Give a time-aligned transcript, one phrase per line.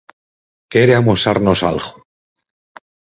[0.71, 1.91] Quere amosarnos algo.